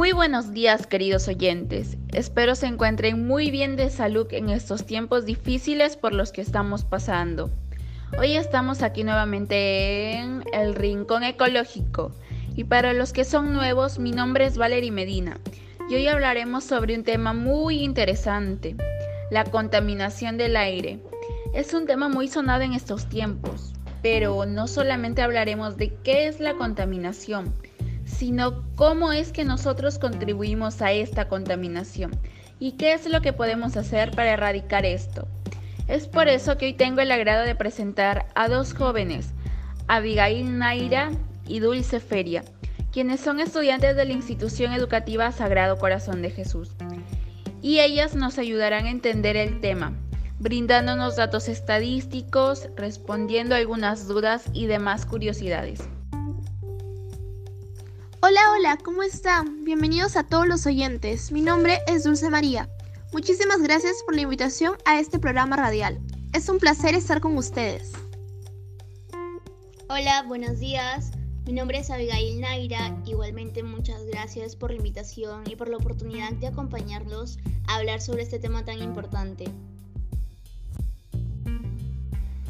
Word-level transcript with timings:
Muy 0.00 0.12
buenos 0.12 0.54
días 0.54 0.86
queridos 0.86 1.28
oyentes, 1.28 1.98
espero 2.14 2.54
se 2.54 2.66
encuentren 2.66 3.26
muy 3.26 3.50
bien 3.50 3.76
de 3.76 3.90
salud 3.90 4.26
en 4.30 4.48
estos 4.48 4.86
tiempos 4.86 5.26
difíciles 5.26 5.98
por 5.98 6.14
los 6.14 6.32
que 6.32 6.40
estamos 6.40 6.84
pasando. 6.86 7.50
Hoy 8.18 8.32
estamos 8.32 8.80
aquí 8.80 9.04
nuevamente 9.04 10.12
en 10.12 10.42
el 10.54 10.74
Rincón 10.74 11.22
Ecológico 11.22 12.12
y 12.56 12.64
para 12.64 12.94
los 12.94 13.12
que 13.12 13.24
son 13.24 13.52
nuevos 13.52 13.98
mi 13.98 14.10
nombre 14.12 14.46
es 14.46 14.56
Valerie 14.56 14.90
Medina 14.90 15.38
y 15.90 15.96
hoy 15.96 16.08
hablaremos 16.08 16.64
sobre 16.64 16.96
un 16.96 17.04
tema 17.04 17.34
muy 17.34 17.82
interesante, 17.82 18.76
la 19.30 19.44
contaminación 19.44 20.38
del 20.38 20.56
aire. 20.56 20.98
Es 21.52 21.74
un 21.74 21.84
tema 21.84 22.08
muy 22.08 22.28
sonado 22.28 22.62
en 22.62 22.72
estos 22.72 23.06
tiempos, 23.10 23.74
pero 24.00 24.46
no 24.46 24.66
solamente 24.66 25.20
hablaremos 25.20 25.76
de 25.76 25.92
qué 26.02 26.26
es 26.26 26.40
la 26.40 26.54
contaminación, 26.54 27.52
sino 28.10 28.64
cómo 28.74 29.12
es 29.12 29.32
que 29.32 29.44
nosotros 29.44 29.98
contribuimos 29.98 30.82
a 30.82 30.92
esta 30.92 31.28
contaminación 31.28 32.10
y 32.58 32.72
qué 32.72 32.92
es 32.92 33.08
lo 33.08 33.22
que 33.22 33.32
podemos 33.32 33.76
hacer 33.76 34.10
para 34.10 34.32
erradicar 34.32 34.84
esto. 34.84 35.26
Es 35.88 36.06
por 36.06 36.28
eso 36.28 36.56
que 36.56 36.66
hoy 36.66 36.74
tengo 36.74 37.00
el 37.00 37.10
agrado 37.10 37.44
de 37.44 37.54
presentar 37.54 38.26
a 38.34 38.48
dos 38.48 38.74
jóvenes, 38.74 39.30
Abigail 39.88 40.58
Naira 40.58 41.10
y 41.46 41.60
Dulce 41.60 41.98
Feria, 42.00 42.44
quienes 42.92 43.20
son 43.20 43.40
estudiantes 43.40 43.96
de 43.96 44.04
la 44.04 44.12
institución 44.12 44.72
educativa 44.72 45.32
Sagrado 45.32 45.78
Corazón 45.78 46.22
de 46.22 46.30
Jesús. 46.30 46.70
Y 47.62 47.80
ellas 47.80 48.14
nos 48.14 48.38
ayudarán 48.38 48.86
a 48.86 48.90
entender 48.90 49.36
el 49.36 49.60
tema, 49.60 49.92
brindándonos 50.38 51.16
datos 51.16 51.48
estadísticos, 51.48 52.68
respondiendo 52.76 53.54
algunas 53.54 54.06
dudas 54.06 54.44
y 54.52 54.66
demás 54.66 55.06
curiosidades. 55.06 55.80
Hola, 58.22 58.40
hola, 58.54 58.78
¿cómo 58.84 59.02
están? 59.02 59.64
Bienvenidos 59.64 60.14
a 60.14 60.24
todos 60.24 60.46
los 60.46 60.66
oyentes. 60.66 61.32
Mi 61.32 61.40
nombre 61.40 61.78
es 61.86 62.04
Dulce 62.04 62.28
María. 62.28 62.68
Muchísimas 63.14 63.62
gracias 63.62 63.96
por 64.04 64.14
la 64.14 64.20
invitación 64.20 64.74
a 64.84 65.00
este 65.00 65.18
programa 65.18 65.56
radial. 65.56 65.98
Es 66.34 66.50
un 66.50 66.58
placer 66.58 66.94
estar 66.94 67.22
con 67.22 67.38
ustedes. 67.38 67.92
Hola, 69.88 70.22
buenos 70.28 70.58
días. 70.58 71.12
Mi 71.46 71.54
nombre 71.54 71.78
es 71.78 71.88
Abigail 71.88 72.42
Naira. 72.42 72.94
Igualmente 73.06 73.62
muchas 73.62 74.04
gracias 74.04 74.54
por 74.54 74.70
la 74.70 74.76
invitación 74.76 75.44
y 75.46 75.56
por 75.56 75.70
la 75.70 75.78
oportunidad 75.78 76.32
de 76.32 76.48
acompañarlos 76.48 77.38
a 77.68 77.76
hablar 77.76 78.02
sobre 78.02 78.24
este 78.24 78.38
tema 78.38 78.66
tan 78.66 78.82
importante. 78.82 79.46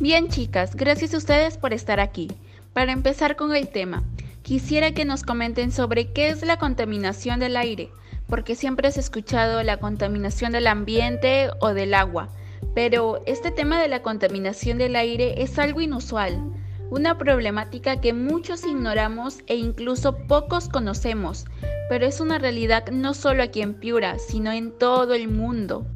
Bien 0.00 0.30
chicas, 0.30 0.74
gracias 0.74 1.14
a 1.14 1.18
ustedes 1.18 1.58
por 1.58 1.72
estar 1.72 2.00
aquí. 2.00 2.26
Para 2.72 2.90
empezar 2.90 3.36
con 3.36 3.54
el 3.54 3.68
tema, 3.68 4.02
Quisiera 4.50 4.90
que 4.90 5.04
nos 5.04 5.22
comenten 5.22 5.70
sobre 5.70 6.12
qué 6.12 6.28
es 6.28 6.44
la 6.44 6.58
contaminación 6.58 7.38
del 7.38 7.56
aire, 7.56 7.92
porque 8.26 8.56
siempre 8.56 8.88
has 8.88 8.98
escuchado 8.98 9.62
la 9.62 9.76
contaminación 9.76 10.50
del 10.50 10.66
ambiente 10.66 11.50
o 11.60 11.72
del 11.72 11.94
agua, 11.94 12.30
pero 12.74 13.22
este 13.26 13.52
tema 13.52 13.80
de 13.80 13.86
la 13.86 14.02
contaminación 14.02 14.78
del 14.78 14.96
aire 14.96 15.40
es 15.40 15.56
algo 15.60 15.80
inusual, 15.80 16.52
una 16.90 17.16
problemática 17.16 18.00
que 18.00 18.12
muchos 18.12 18.64
ignoramos 18.64 19.38
e 19.46 19.54
incluso 19.54 20.16
pocos 20.16 20.68
conocemos, 20.68 21.44
pero 21.88 22.04
es 22.04 22.18
una 22.18 22.40
realidad 22.40 22.88
no 22.90 23.14
solo 23.14 23.44
aquí 23.44 23.62
en 23.62 23.74
Piura, 23.74 24.18
sino 24.18 24.50
en 24.50 24.76
todo 24.76 25.14
el 25.14 25.28
mundo. 25.28 25.86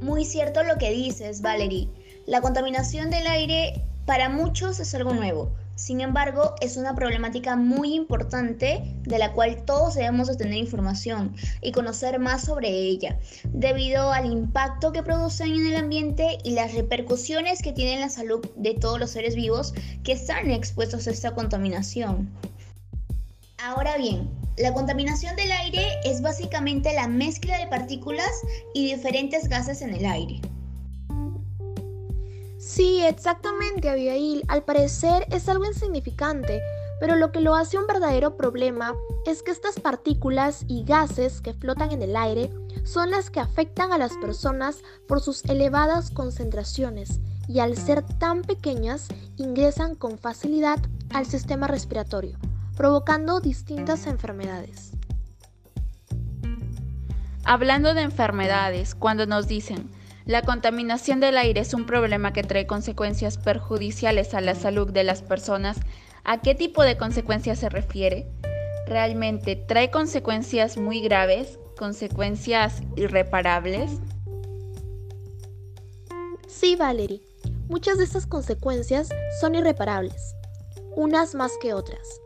Muy 0.00 0.24
cierto 0.24 0.62
lo 0.62 0.78
que 0.78 0.92
dices, 0.92 1.42
Valerie. 1.42 1.90
La 2.24 2.40
contaminación 2.40 3.10
del 3.10 3.26
aire 3.26 3.84
para 4.06 4.28
muchos 4.28 4.80
es 4.80 4.94
algo 4.94 5.12
nuevo 5.12 5.52
sin 5.76 6.00
embargo, 6.00 6.54
es 6.60 6.76
una 6.76 6.94
problemática 6.94 7.56
muy 7.56 7.94
importante 7.94 8.94
de 9.02 9.18
la 9.18 9.32
cual 9.32 9.64
todos 9.64 9.94
debemos 9.94 10.28
de 10.28 10.36
tener 10.36 10.54
información 10.54 11.34
y 11.62 11.72
conocer 11.72 12.20
más 12.20 12.42
sobre 12.42 12.68
ella, 12.68 13.18
debido 13.52 14.12
al 14.12 14.26
impacto 14.26 14.92
que 14.92 15.02
producen 15.02 15.52
en 15.52 15.66
el 15.66 15.76
ambiente 15.76 16.38
y 16.44 16.52
las 16.52 16.74
repercusiones 16.74 17.60
que 17.60 17.72
tiene 17.72 17.94
en 17.94 18.00
la 18.00 18.08
salud 18.08 18.46
de 18.54 18.74
todos 18.74 19.00
los 19.00 19.10
seres 19.10 19.34
vivos 19.34 19.74
que 20.04 20.12
están 20.12 20.50
expuestos 20.50 21.08
a 21.08 21.10
esta 21.10 21.34
contaminación. 21.34 22.30
Ahora 23.58 23.96
bien, 23.96 24.30
la 24.56 24.72
contaminación 24.74 25.34
del 25.34 25.50
aire 25.50 25.86
es 26.04 26.22
básicamente 26.22 26.94
la 26.94 27.08
mezcla 27.08 27.58
de 27.58 27.66
partículas 27.66 28.30
y 28.74 28.94
diferentes 28.94 29.48
gases 29.48 29.82
en 29.82 29.94
el 29.94 30.06
aire. 30.06 30.40
Sí, 32.64 33.02
exactamente, 33.02 33.90
Abigail. 33.90 34.42
Al 34.48 34.62
parecer 34.62 35.26
es 35.30 35.50
algo 35.50 35.66
insignificante, 35.66 36.62
pero 36.98 37.14
lo 37.14 37.30
que 37.30 37.42
lo 37.42 37.54
hace 37.54 37.76
un 37.76 37.86
verdadero 37.86 38.38
problema 38.38 38.94
es 39.26 39.42
que 39.42 39.50
estas 39.50 39.78
partículas 39.78 40.64
y 40.66 40.82
gases 40.82 41.42
que 41.42 41.52
flotan 41.52 41.92
en 41.92 42.00
el 42.00 42.16
aire 42.16 42.50
son 42.82 43.10
las 43.10 43.28
que 43.28 43.40
afectan 43.40 43.92
a 43.92 43.98
las 43.98 44.16
personas 44.16 44.78
por 45.06 45.20
sus 45.20 45.44
elevadas 45.44 46.10
concentraciones 46.10 47.20
y 47.48 47.58
al 47.58 47.76
ser 47.76 48.02
tan 48.02 48.40
pequeñas 48.40 49.08
ingresan 49.36 49.94
con 49.94 50.16
facilidad 50.16 50.78
al 51.12 51.26
sistema 51.26 51.66
respiratorio, 51.66 52.38
provocando 52.78 53.40
distintas 53.40 54.06
enfermedades. 54.06 54.92
Hablando 57.44 57.92
de 57.92 58.00
enfermedades, 58.00 58.94
cuando 58.94 59.26
nos 59.26 59.48
dicen 59.48 59.90
la 60.26 60.40
contaminación 60.40 61.20
del 61.20 61.36
aire 61.36 61.60
es 61.60 61.74
un 61.74 61.84
problema 61.84 62.32
que 62.32 62.42
trae 62.42 62.66
consecuencias 62.66 63.36
perjudiciales 63.36 64.32
a 64.32 64.40
la 64.40 64.54
salud 64.54 64.90
de 64.90 65.04
las 65.04 65.20
personas. 65.20 65.78
¿A 66.24 66.40
qué 66.40 66.54
tipo 66.54 66.82
de 66.82 66.96
consecuencias 66.96 67.58
se 67.58 67.68
refiere? 67.68 68.26
¿Realmente 68.86 69.54
trae 69.54 69.90
consecuencias 69.90 70.78
muy 70.78 71.00
graves? 71.00 71.58
¿Consecuencias 71.76 72.82
irreparables? 72.96 73.90
Sí, 76.48 76.74
Valerie. 76.76 77.20
Muchas 77.68 77.98
de 77.98 78.04
estas 78.04 78.26
consecuencias 78.26 79.10
son 79.40 79.54
irreparables, 79.54 80.34
unas 80.96 81.34
más 81.34 81.52
que 81.60 81.74
otras. 81.74 82.20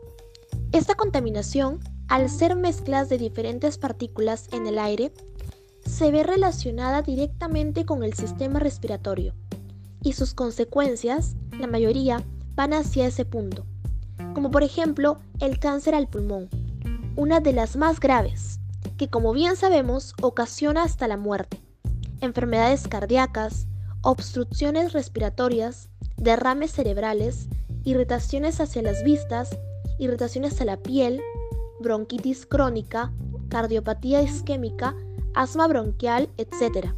Esta 0.71 0.95
contaminación, 0.95 1.79
al 2.07 2.29
ser 2.29 2.55
mezclas 2.55 3.09
de 3.09 3.17
diferentes 3.17 3.77
partículas 3.77 4.47
en 4.53 4.67
el 4.67 4.79
aire, 4.79 5.11
se 5.99 6.11
ve 6.11 6.23
relacionada 6.23 7.01
directamente 7.01 7.85
con 7.85 8.05
el 8.05 8.13
sistema 8.13 8.59
respiratorio 8.59 9.33
y 10.01 10.13
sus 10.13 10.33
consecuencias, 10.33 11.35
la 11.59 11.67
mayoría, 11.67 12.23
van 12.55 12.71
hacia 12.71 13.05
ese 13.05 13.25
punto, 13.25 13.65
como 14.33 14.49
por 14.49 14.63
ejemplo 14.63 15.19
el 15.41 15.59
cáncer 15.59 15.95
al 15.95 16.07
pulmón, 16.07 16.47
una 17.17 17.41
de 17.41 17.51
las 17.51 17.75
más 17.75 17.99
graves, 17.99 18.61
que 18.95 19.09
como 19.09 19.33
bien 19.33 19.57
sabemos 19.57 20.13
ocasiona 20.21 20.83
hasta 20.83 21.09
la 21.09 21.17
muerte, 21.17 21.59
enfermedades 22.21 22.87
cardíacas, 22.87 23.67
obstrucciones 24.01 24.93
respiratorias, 24.93 25.89
derrames 26.15 26.71
cerebrales, 26.71 27.49
irritaciones 27.83 28.61
hacia 28.61 28.83
las 28.83 29.03
vistas, 29.03 29.49
irritaciones 29.97 30.61
a 30.61 30.63
la 30.63 30.77
piel, 30.77 31.21
bronquitis 31.81 32.45
crónica, 32.45 33.11
cardiopatía 33.49 34.21
isquémica, 34.21 34.95
asma 35.39 35.67
bronquial, 35.67 36.29
etc. 36.37 36.89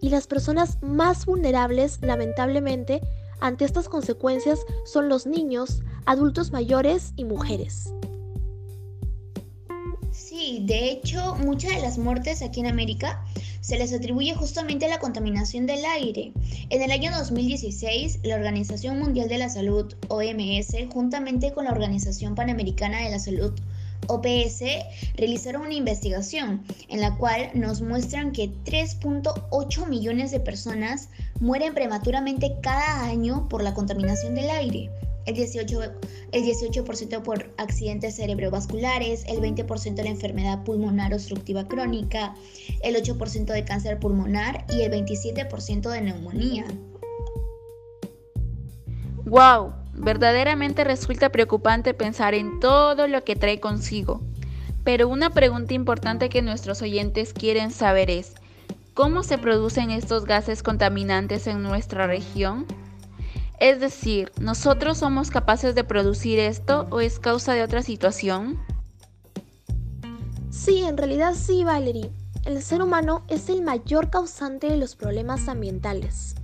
Y 0.00 0.10
las 0.10 0.28
personas 0.28 0.78
más 0.80 1.26
vulnerables, 1.26 1.98
lamentablemente, 2.02 3.00
ante 3.40 3.64
estas 3.64 3.88
consecuencias 3.88 4.60
son 4.84 5.08
los 5.08 5.26
niños, 5.26 5.82
adultos 6.06 6.52
mayores 6.52 7.12
y 7.16 7.24
mujeres. 7.24 7.92
Sí, 10.12 10.62
de 10.66 10.92
hecho, 10.92 11.34
muchas 11.36 11.74
de 11.74 11.82
las 11.82 11.98
muertes 11.98 12.42
aquí 12.42 12.60
en 12.60 12.66
América 12.66 13.24
se 13.60 13.76
les 13.76 13.92
atribuye 13.92 14.34
justamente 14.34 14.86
a 14.86 14.88
la 14.88 15.00
contaminación 15.00 15.66
del 15.66 15.84
aire. 15.84 16.32
En 16.68 16.82
el 16.82 16.92
año 16.92 17.10
2016, 17.10 18.20
la 18.22 18.36
Organización 18.36 19.00
Mundial 19.00 19.28
de 19.28 19.38
la 19.38 19.48
Salud, 19.48 19.92
OMS, 20.08 20.76
juntamente 20.92 21.52
con 21.52 21.64
la 21.64 21.72
Organización 21.72 22.36
Panamericana 22.36 23.02
de 23.02 23.10
la 23.10 23.18
Salud, 23.18 23.52
OPS 24.10 24.62
realizaron 25.16 25.62
una 25.62 25.74
investigación 25.74 26.62
en 26.88 27.00
la 27.00 27.16
cual 27.16 27.50
nos 27.54 27.80
muestran 27.80 28.32
que 28.32 28.50
3.8 28.64 29.86
millones 29.86 30.30
de 30.30 30.40
personas 30.40 31.08
mueren 31.40 31.74
prematuramente 31.74 32.56
cada 32.62 33.04
año 33.04 33.48
por 33.48 33.62
la 33.62 33.74
contaminación 33.74 34.34
del 34.34 34.50
aire. 34.50 34.90
El 35.26 35.36
18%, 35.36 35.92
el 36.32 36.42
18 36.42 36.84
por 37.22 37.54
accidentes 37.58 38.16
cerebrovasculares, 38.16 39.24
el 39.28 39.40
20% 39.40 39.94
de 39.94 40.08
enfermedad 40.08 40.64
pulmonar 40.64 41.12
obstructiva 41.12 41.68
crónica, 41.68 42.34
el 42.82 42.96
8% 42.96 43.44
de 43.44 43.64
cáncer 43.64 43.98
pulmonar 43.98 44.64
y 44.70 44.82
el 44.82 44.92
27% 44.92 45.90
de 45.90 46.00
neumonía. 46.00 46.64
¡Wow! 49.24 49.79
Verdaderamente 49.92 50.84
resulta 50.84 51.30
preocupante 51.30 51.94
pensar 51.94 52.34
en 52.34 52.60
todo 52.60 53.06
lo 53.06 53.24
que 53.24 53.36
trae 53.36 53.60
consigo. 53.60 54.20
Pero 54.84 55.08
una 55.08 55.30
pregunta 55.30 55.74
importante 55.74 56.28
que 56.28 56.42
nuestros 56.42 56.80
oyentes 56.82 57.32
quieren 57.32 57.70
saber 57.70 58.10
es, 58.10 58.34
¿cómo 58.94 59.22
se 59.22 59.38
producen 59.38 59.90
estos 59.90 60.24
gases 60.24 60.62
contaminantes 60.62 61.46
en 61.46 61.62
nuestra 61.62 62.06
región? 62.06 62.66
Es 63.58 63.78
decir, 63.78 64.32
¿nosotros 64.40 64.98
somos 64.98 65.30
capaces 65.30 65.74
de 65.74 65.84
producir 65.84 66.38
esto 66.38 66.86
o 66.90 67.00
es 67.00 67.18
causa 67.18 67.52
de 67.52 67.62
otra 67.62 67.82
situación? 67.82 68.58
Sí, 70.50 70.78
en 70.78 70.96
realidad 70.96 71.34
sí, 71.34 71.62
Valerie. 71.62 72.10
El 72.46 72.62
ser 72.62 72.80
humano 72.80 73.22
es 73.28 73.50
el 73.50 73.60
mayor 73.60 74.08
causante 74.08 74.66
de 74.66 74.78
los 74.78 74.96
problemas 74.96 75.46
ambientales. 75.46 76.34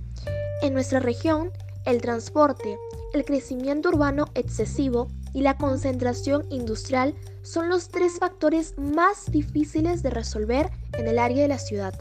En 0.61 0.73
nuestra 0.73 0.99
región, 0.99 1.51
el 1.85 2.01
transporte, 2.01 2.77
el 3.17 3.25
crecimiento 3.25 3.89
urbano 3.89 4.27
excesivo 4.35 5.07
y 5.33 5.41
la 5.41 5.57
concentración 5.57 6.45
industrial 6.49 7.15
son 7.41 7.69
los 7.69 7.89
tres 7.89 8.19
factores 8.19 8.75
más 8.77 9.31
difíciles 9.31 10.03
de 10.03 10.09
resolver 10.09 10.69
en 10.93 11.07
el 11.07 11.19
área 11.19 11.41
de 11.41 11.47
la 11.47 11.57
ciudad. 11.57 11.93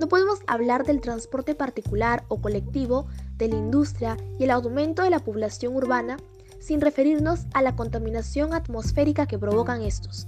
No 0.00 0.08
podemos 0.08 0.40
hablar 0.46 0.84
del 0.84 1.00
transporte 1.00 1.54
particular 1.54 2.24
o 2.28 2.40
colectivo, 2.40 3.06
de 3.36 3.48
la 3.48 3.56
industria 3.56 4.16
y 4.38 4.44
el 4.44 4.50
aumento 4.50 5.02
de 5.02 5.10
la 5.10 5.20
población 5.20 5.76
urbana 5.76 6.16
sin 6.60 6.80
referirnos 6.80 7.46
a 7.54 7.62
la 7.62 7.76
contaminación 7.76 8.54
atmosférica 8.54 9.26
que 9.26 9.38
provocan 9.38 9.82
estos. 9.82 10.26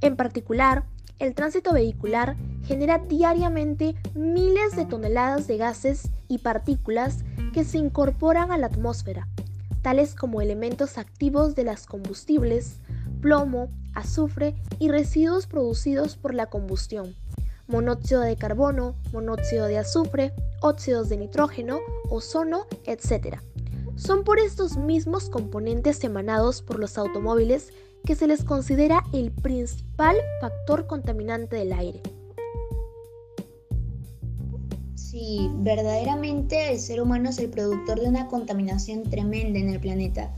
En 0.00 0.16
particular, 0.16 0.84
el 1.18 1.34
tránsito 1.34 1.72
vehicular 1.72 2.36
genera 2.64 2.98
diariamente 2.98 3.94
miles 4.14 4.74
de 4.74 4.86
toneladas 4.86 5.46
de 5.46 5.56
gases 5.56 6.10
y 6.28 6.38
partículas 6.38 7.24
que 7.52 7.64
se 7.64 7.78
incorporan 7.78 8.50
a 8.50 8.58
la 8.58 8.66
atmósfera, 8.66 9.28
tales 9.82 10.14
como 10.14 10.40
elementos 10.40 10.96
activos 10.96 11.54
de 11.54 11.64
las 11.64 11.86
combustibles, 11.86 12.80
plomo, 13.20 13.68
azufre 13.94 14.54
y 14.78 14.88
residuos 14.88 15.46
producidos 15.46 16.16
por 16.16 16.34
la 16.34 16.46
combustión, 16.46 17.14
monóxido 17.66 18.20
de 18.22 18.36
carbono, 18.36 18.94
monóxido 19.12 19.66
de 19.66 19.78
azufre, 19.78 20.32
óxidos 20.60 21.08
de 21.08 21.16
nitrógeno, 21.18 21.80
ozono, 22.08 22.66
etc. 22.84 23.38
Son 23.96 24.24
por 24.24 24.38
estos 24.38 24.76
mismos 24.76 25.28
componentes 25.28 26.02
emanados 26.04 26.62
por 26.62 26.78
los 26.78 26.96
automóviles 26.96 27.70
que 28.04 28.14
se 28.14 28.26
les 28.26 28.44
considera 28.44 29.04
el 29.12 29.30
principal 29.30 30.16
factor 30.40 30.86
contaminante 30.86 31.56
del 31.56 31.72
aire. 31.72 32.02
Sí, 35.12 35.50
verdaderamente 35.56 36.72
el 36.72 36.80
ser 36.80 37.02
humano 37.02 37.28
es 37.28 37.38
el 37.38 37.50
productor 37.50 38.00
de 38.00 38.08
una 38.08 38.28
contaminación 38.28 39.02
tremenda 39.02 39.58
en 39.58 39.68
el 39.68 39.78
planeta. 39.78 40.34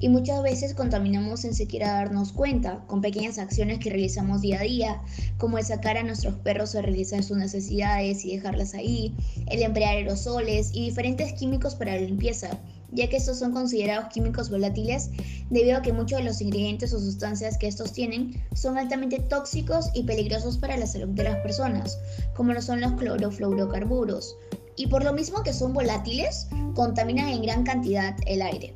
Y 0.00 0.08
muchas 0.08 0.42
veces 0.42 0.74
contaminamos 0.74 1.42
sin 1.42 1.54
siquiera 1.54 1.92
darnos 1.92 2.32
cuenta, 2.32 2.82
con 2.88 3.00
pequeñas 3.00 3.38
acciones 3.38 3.78
que 3.78 3.88
realizamos 3.88 4.40
día 4.40 4.58
a 4.58 4.64
día, 4.64 5.00
como 5.38 5.58
el 5.58 5.64
sacar 5.64 5.96
a 5.96 6.02
nuestros 6.02 6.34
perros 6.34 6.74
a 6.74 6.82
realizar 6.82 7.22
sus 7.22 7.36
necesidades 7.36 8.24
y 8.24 8.34
dejarlas 8.34 8.74
ahí, 8.74 9.14
el 9.48 9.62
emplear 9.62 9.94
aerosoles 9.94 10.70
y 10.74 10.86
diferentes 10.86 11.32
químicos 11.34 11.76
para 11.76 11.94
la 11.94 12.00
limpieza 12.00 12.58
ya 12.96 13.08
que 13.08 13.18
estos 13.18 13.38
son 13.38 13.52
considerados 13.52 14.08
químicos 14.12 14.50
volátiles 14.50 15.10
debido 15.50 15.76
a 15.76 15.82
que 15.82 15.92
muchos 15.92 16.18
de 16.18 16.24
los 16.24 16.40
ingredientes 16.40 16.92
o 16.92 16.98
sustancias 16.98 17.58
que 17.58 17.68
estos 17.68 17.92
tienen 17.92 18.42
son 18.54 18.78
altamente 18.78 19.20
tóxicos 19.20 19.90
y 19.94 20.02
peligrosos 20.02 20.56
para 20.58 20.76
la 20.76 20.86
salud 20.86 21.08
de 21.08 21.24
las 21.24 21.36
personas, 21.36 21.98
como 22.34 22.52
lo 22.52 22.62
son 22.62 22.80
los 22.80 22.92
clorofluorocarburos. 22.92 24.36
Y 24.76 24.88
por 24.88 25.04
lo 25.04 25.12
mismo 25.12 25.42
que 25.42 25.52
son 25.52 25.72
volátiles, 25.72 26.48
contaminan 26.74 27.28
en 27.28 27.42
gran 27.42 27.64
cantidad 27.64 28.16
el 28.26 28.42
aire. 28.42 28.74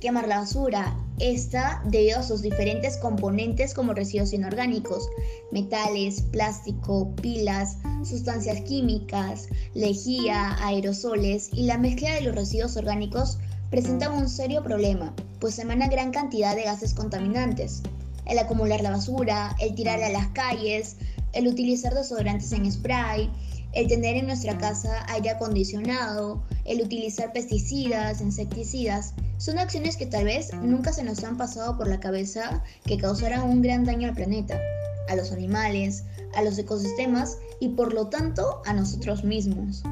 Quemar 0.00 0.26
la 0.26 0.40
basura, 0.40 0.96
esta 1.20 1.80
debido 1.86 2.18
a 2.18 2.22
sus 2.24 2.42
diferentes 2.42 2.96
componentes 2.96 3.74
como 3.74 3.94
residuos 3.94 4.32
inorgánicos, 4.32 5.08
metales, 5.52 6.22
plástico, 6.22 7.14
pilas, 7.22 7.78
sustancias 8.02 8.60
químicas, 8.62 9.48
lejía, 9.74 10.56
aerosoles 10.64 11.50
y 11.52 11.64
la 11.64 11.78
mezcla 11.78 12.14
de 12.14 12.22
los 12.22 12.34
residuos 12.34 12.76
orgánicos 12.76 13.38
presentan 13.72 14.12
un 14.12 14.28
serio 14.28 14.62
problema, 14.62 15.14
pues 15.40 15.58
emana 15.58 15.88
gran 15.88 16.12
cantidad 16.12 16.54
de 16.54 16.64
gases 16.64 16.92
contaminantes. 16.92 17.82
El 18.26 18.38
acumular 18.38 18.82
la 18.82 18.90
basura, 18.90 19.56
el 19.60 19.74
tirarla 19.74 20.08
a 20.08 20.10
las 20.10 20.28
calles, 20.28 20.96
el 21.32 21.48
utilizar 21.48 21.94
desodorantes 21.94 22.52
en 22.52 22.70
spray, 22.70 23.30
el 23.72 23.88
tener 23.88 24.16
en 24.16 24.26
nuestra 24.26 24.58
casa 24.58 25.06
aire 25.08 25.30
acondicionado, 25.30 26.42
el 26.66 26.82
utilizar 26.82 27.32
pesticidas, 27.32 28.20
insecticidas, 28.20 29.14
son 29.38 29.58
acciones 29.58 29.96
que 29.96 30.04
tal 30.04 30.26
vez 30.26 30.52
nunca 30.52 30.92
se 30.92 31.02
nos 31.02 31.24
han 31.24 31.38
pasado 31.38 31.78
por 31.78 31.88
la 31.88 31.98
cabeza 31.98 32.62
que 32.84 32.98
causarán 32.98 33.44
un 33.44 33.62
gran 33.62 33.86
daño 33.86 34.06
al 34.06 34.14
planeta, 34.14 34.60
a 35.08 35.16
los 35.16 35.32
animales, 35.32 36.04
a 36.36 36.42
los 36.42 36.58
ecosistemas 36.58 37.38
y 37.58 37.70
por 37.70 37.94
lo 37.94 38.08
tanto 38.08 38.60
a 38.66 38.74
nosotros 38.74 39.24
mismos. 39.24 39.82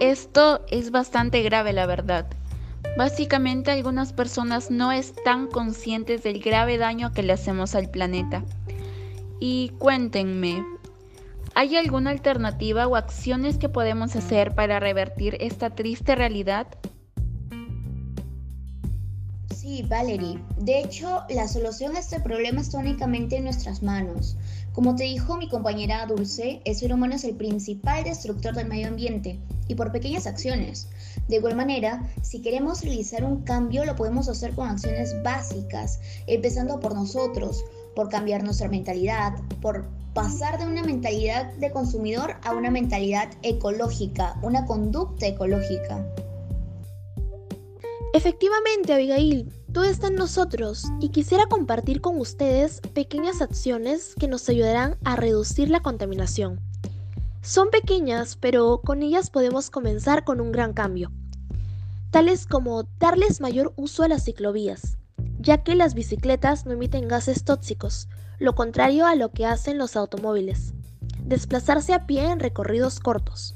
Esto 0.00 0.64
es 0.70 0.92
bastante 0.92 1.42
grave, 1.42 1.72
la 1.72 1.84
verdad. 1.84 2.26
Básicamente 2.96 3.72
algunas 3.72 4.12
personas 4.12 4.70
no 4.70 4.92
están 4.92 5.48
conscientes 5.48 6.22
del 6.22 6.40
grave 6.40 6.78
daño 6.78 7.12
que 7.12 7.24
le 7.24 7.32
hacemos 7.32 7.74
al 7.74 7.90
planeta. 7.90 8.44
Y 9.40 9.70
cuéntenme, 9.78 10.64
¿hay 11.54 11.76
alguna 11.76 12.10
alternativa 12.10 12.86
o 12.86 12.94
acciones 12.94 13.58
que 13.58 13.68
podemos 13.68 14.14
hacer 14.14 14.54
para 14.54 14.78
revertir 14.78 15.36
esta 15.40 15.70
triste 15.70 16.14
realidad? 16.14 16.68
Sí, 19.56 19.82
Valerie. 19.82 20.38
De 20.58 20.78
hecho, 20.78 21.24
la 21.28 21.48
solución 21.48 21.96
a 21.96 21.98
este 21.98 22.20
problema 22.20 22.60
está 22.60 22.78
únicamente 22.78 23.36
en 23.36 23.44
nuestras 23.44 23.82
manos. 23.82 24.36
Como 24.72 24.94
te 24.94 25.04
dijo 25.04 25.36
mi 25.36 25.48
compañera 25.48 26.06
Dulce, 26.06 26.60
el 26.64 26.74
ser 26.76 26.92
humano 26.92 27.16
es 27.16 27.24
el 27.24 27.34
principal 27.34 28.04
destructor 28.04 28.54
del 28.54 28.68
medio 28.68 28.88
ambiente 28.88 29.38
y 29.66 29.74
por 29.74 29.90
pequeñas 29.92 30.26
acciones. 30.26 30.88
De 31.28 31.36
igual 31.36 31.56
manera, 31.56 32.08
si 32.22 32.40
queremos 32.40 32.82
realizar 32.82 33.24
un 33.24 33.42
cambio, 33.42 33.84
lo 33.84 33.96
podemos 33.96 34.28
hacer 34.28 34.54
con 34.54 34.68
acciones 34.68 35.14
básicas, 35.22 36.00
empezando 36.26 36.80
por 36.80 36.94
nosotros, 36.94 37.64
por 37.94 38.08
cambiar 38.08 38.44
nuestra 38.44 38.68
mentalidad, 38.68 39.34
por 39.60 39.86
pasar 40.14 40.58
de 40.58 40.66
una 40.66 40.82
mentalidad 40.82 41.52
de 41.54 41.70
consumidor 41.70 42.36
a 42.42 42.54
una 42.54 42.70
mentalidad 42.70 43.28
ecológica, 43.42 44.36
una 44.42 44.64
conducta 44.64 45.26
ecológica. 45.26 46.04
Efectivamente, 48.14 48.92
Abigail, 48.92 49.52
todo 49.72 49.84
está 49.84 50.08
en 50.08 50.14
nosotros 50.14 50.84
y 51.00 51.10
quisiera 51.10 51.46
compartir 51.46 52.00
con 52.00 52.18
ustedes 52.18 52.80
pequeñas 52.94 53.42
acciones 53.42 54.14
que 54.18 54.28
nos 54.28 54.48
ayudarán 54.48 54.96
a 55.04 55.16
reducir 55.16 55.70
la 55.70 55.80
contaminación. 55.80 56.60
Son 57.42 57.70
pequeñas, 57.70 58.36
pero 58.36 58.80
con 58.84 59.02
ellas 59.02 59.30
podemos 59.30 59.70
comenzar 59.70 60.24
con 60.24 60.40
un 60.40 60.52
gran 60.52 60.72
cambio, 60.72 61.12
tales 62.10 62.46
como 62.46 62.84
darles 62.98 63.40
mayor 63.40 63.72
uso 63.76 64.02
a 64.02 64.08
las 64.08 64.24
ciclovías, 64.24 64.98
ya 65.38 65.62
que 65.62 65.74
las 65.74 65.94
bicicletas 65.94 66.66
no 66.66 66.72
emiten 66.72 67.06
gases 67.06 67.44
tóxicos, 67.44 68.08
lo 68.38 68.54
contrario 68.54 69.06
a 69.06 69.14
lo 69.14 69.30
que 69.30 69.46
hacen 69.46 69.78
los 69.78 69.96
automóviles. 69.96 70.72
Desplazarse 71.24 71.92
a 71.92 72.06
pie 72.06 72.30
en 72.30 72.40
recorridos 72.40 73.00
cortos. 73.00 73.54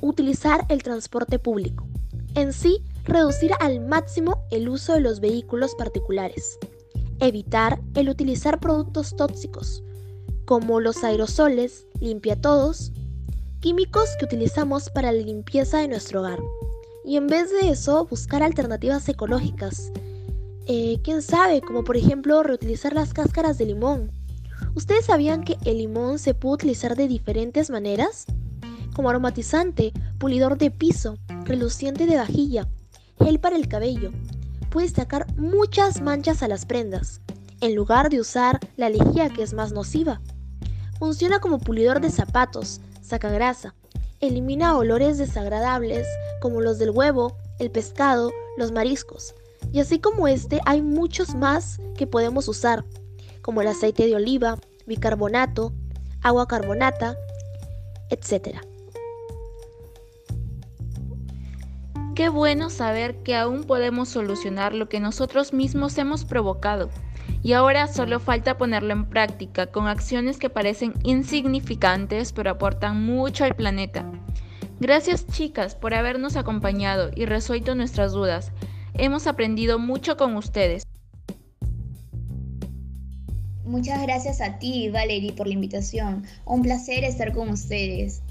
Utilizar 0.00 0.66
el 0.68 0.82
transporte 0.82 1.38
público. 1.38 1.86
En 2.34 2.52
sí, 2.52 2.82
reducir 3.06 3.52
al 3.60 3.80
máximo 3.80 4.44
el 4.50 4.68
uso 4.68 4.94
de 4.94 5.00
los 5.00 5.20
vehículos 5.20 5.74
particulares, 5.76 6.58
evitar 7.20 7.80
el 7.94 8.08
utilizar 8.08 8.60
productos 8.60 9.16
tóxicos, 9.16 9.82
como 10.44 10.80
los 10.80 11.02
aerosoles, 11.04 11.86
limpiatodos, 12.00 12.92
químicos 13.60 14.10
que 14.18 14.26
utilizamos 14.26 14.90
para 14.90 15.12
la 15.12 15.22
limpieza 15.22 15.78
de 15.78 15.88
nuestro 15.88 16.20
hogar. 16.20 16.38
Y 17.04 17.16
en 17.16 17.28
vez 17.28 17.50
de 17.52 17.70
eso, 17.70 18.06
buscar 18.06 18.42
alternativas 18.42 19.08
ecológicas. 19.08 19.92
Eh, 20.66 20.98
¿Quién 21.04 21.22
sabe? 21.22 21.60
Como 21.60 21.84
por 21.84 21.96
ejemplo 21.96 22.42
reutilizar 22.42 22.92
las 22.92 23.14
cáscaras 23.14 23.58
de 23.58 23.66
limón. 23.66 24.10
¿Ustedes 24.74 25.06
sabían 25.06 25.44
que 25.44 25.56
el 25.64 25.78
limón 25.78 26.18
se 26.18 26.34
puede 26.34 26.54
utilizar 26.54 26.96
de 26.96 27.08
diferentes 27.08 27.70
maneras? 27.70 28.26
Como 28.94 29.08
aromatizante, 29.08 29.92
pulidor 30.18 30.58
de 30.58 30.70
piso, 30.70 31.18
reluciente 31.44 32.06
de 32.06 32.16
vajilla, 32.16 32.68
gel 33.18 33.40
para 33.40 33.56
el 33.56 33.68
cabello. 33.68 34.12
Puede 34.70 34.88
sacar 34.88 35.26
muchas 35.36 36.00
manchas 36.00 36.42
a 36.42 36.48
las 36.48 36.66
prendas, 36.66 37.20
en 37.60 37.74
lugar 37.74 38.10
de 38.10 38.20
usar 38.20 38.60
la 38.76 38.88
lejía 38.88 39.30
que 39.30 39.42
es 39.42 39.54
más 39.54 39.72
nociva. 39.72 40.20
Funciona 40.98 41.40
como 41.40 41.58
pulidor 41.58 42.00
de 42.00 42.10
zapatos, 42.10 42.80
saca 43.02 43.30
grasa, 43.30 43.74
elimina 44.20 44.76
olores 44.76 45.18
desagradables 45.18 46.06
como 46.40 46.60
los 46.60 46.78
del 46.78 46.90
huevo, 46.90 47.36
el 47.58 47.70
pescado, 47.70 48.32
los 48.56 48.72
mariscos. 48.72 49.34
Y 49.72 49.80
así 49.80 49.98
como 49.98 50.28
este, 50.28 50.60
hay 50.64 50.82
muchos 50.82 51.34
más 51.34 51.80
que 51.96 52.06
podemos 52.06 52.48
usar, 52.48 52.84
como 53.42 53.60
el 53.60 53.68
aceite 53.68 54.06
de 54.06 54.14
oliva, 54.14 54.58
bicarbonato, 54.86 55.72
agua 56.22 56.46
carbonata, 56.46 57.16
etc. 58.10 58.58
Qué 62.16 62.30
bueno 62.30 62.70
saber 62.70 63.22
que 63.22 63.36
aún 63.36 63.64
podemos 63.64 64.08
solucionar 64.08 64.72
lo 64.72 64.88
que 64.88 65.00
nosotros 65.00 65.52
mismos 65.52 65.98
hemos 65.98 66.24
provocado. 66.24 66.88
Y 67.42 67.52
ahora 67.52 67.88
solo 67.88 68.20
falta 68.20 68.56
ponerlo 68.56 68.94
en 68.94 69.04
práctica 69.04 69.66
con 69.66 69.86
acciones 69.86 70.38
que 70.38 70.48
parecen 70.48 70.94
insignificantes 71.02 72.32
pero 72.32 72.52
aportan 72.52 73.04
mucho 73.04 73.44
al 73.44 73.54
planeta. 73.54 74.10
Gracias 74.80 75.26
chicas 75.26 75.74
por 75.74 75.92
habernos 75.92 76.36
acompañado 76.36 77.10
y 77.14 77.26
resuelto 77.26 77.74
nuestras 77.74 78.12
dudas. 78.12 78.50
Hemos 78.94 79.26
aprendido 79.26 79.78
mucho 79.78 80.16
con 80.16 80.36
ustedes. 80.36 80.84
Muchas 83.62 84.00
gracias 84.00 84.40
a 84.40 84.58
ti, 84.58 84.88
Valerie, 84.88 85.34
por 85.34 85.48
la 85.48 85.52
invitación. 85.52 86.24
Un 86.46 86.62
placer 86.62 87.04
estar 87.04 87.34
con 87.34 87.50
ustedes. 87.50 88.22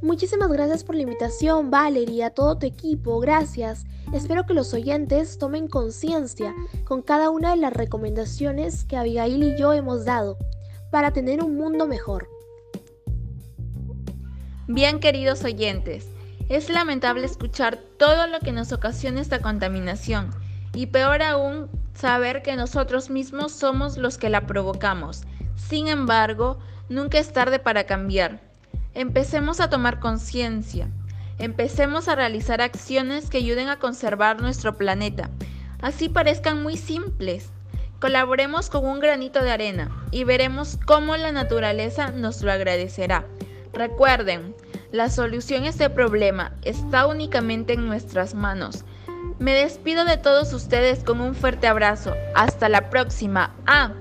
Muchísimas 0.00 0.48
gracias 0.48 0.84
por 0.84 0.94
la 0.94 1.02
invitación, 1.02 1.70
Valerie, 1.70 2.22
a 2.22 2.30
todo 2.30 2.56
tu 2.56 2.66
equipo. 2.66 3.18
Gracias. 3.18 3.84
Espero 4.12 4.46
que 4.46 4.54
los 4.54 4.72
oyentes 4.72 5.38
tomen 5.38 5.66
conciencia 5.66 6.54
con 6.84 7.02
cada 7.02 7.30
una 7.30 7.50
de 7.50 7.56
las 7.56 7.72
recomendaciones 7.72 8.84
que 8.84 8.96
Abigail 8.96 9.42
y 9.42 9.58
yo 9.58 9.72
hemos 9.72 10.04
dado 10.04 10.38
para 10.92 11.12
tener 11.12 11.42
un 11.42 11.56
mundo 11.56 11.88
mejor. 11.88 12.28
Bien, 14.68 15.00
queridos 15.00 15.42
oyentes, 15.44 16.06
es 16.48 16.70
lamentable 16.70 17.26
escuchar 17.26 17.78
todo 17.98 18.28
lo 18.28 18.38
que 18.38 18.52
nos 18.52 18.72
ocasiona 18.72 19.20
esta 19.20 19.40
contaminación 19.40 20.30
y 20.74 20.86
peor 20.86 21.22
aún 21.22 21.68
saber 21.94 22.42
que 22.42 22.54
nosotros 22.54 23.10
mismos 23.10 23.50
somos 23.50 23.96
los 23.98 24.16
que 24.16 24.30
la 24.30 24.46
provocamos. 24.46 25.22
Sin 25.56 25.88
embargo, 25.88 26.58
nunca 26.88 27.18
es 27.18 27.32
tarde 27.32 27.58
para 27.58 27.84
cambiar. 27.84 28.47
Empecemos 28.98 29.60
a 29.60 29.70
tomar 29.70 30.00
conciencia. 30.00 30.88
Empecemos 31.38 32.08
a 32.08 32.16
realizar 32.16 32.60
acciones 32.60 33.30
que 33.30 33.38
ayuden 33.38 33.68
a 33.68 33.78
conservar 33.78 34.42
nuestro 34.42 34.76
planeta. 34.76 35.30
Así 35.80 36.08
parezcan 36.08 36.64
muy 36.64 36.76
simples. 36.76 37.50
Colaboremos 38.00 38.70
con 38.70 38.84
un 38.84 38.98
granito 38.98 39.40
de 39.40 39.52
arena 39.52 39.88
y 40.10 40.24
veremos 40.24 40.80
cómo 40.84 41.16
la 41.16 41.30
naturaleza 41.30 42.10
nos 42.10 42.42
lo 42.42 42.50
agradecerá. 42.50 43.24
Recuerden, 43.72 44.56
la 44.90 45.10
solución 45.10 45.62
a 45.62 45.68
este 45.68 45.90
problema 45.90 46.50
está 46.62 47.06
únicamente 47.06 47.74
en 47.74 47.86
nuestras 47.86 48.34
manos. 48.34 48.84
Me 49.38 49.52
despido 49.52 50.04
de 50.06 50.16
todos 50.16 50.52
ustedes 50.52 51.04
con 51.04 51.20
un 51.20 51.36
fuerte 51.36 51.68
abrazo. 51.68 52.16
Hasta 52.34 52.68
la 52.68 52.90
próxima. 52.90 53.54
Ah, 53.64 53.92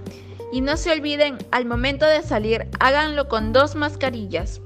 y 0.51 0.62
no 0.62 0.75
se 0.75 0.92
olviden, 0.92 1.38
al 1.51 1.66
momento 1.66 2.08
de 2.08 2.24
salir, 2.24 2.68
háganlo 2.80 3.27
con 3.27 3.54
dos 3.54 3.75
mascarillas. 3.75 4.60